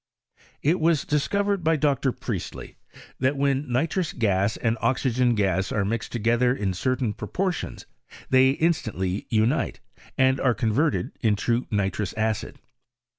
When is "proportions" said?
7.13-7.85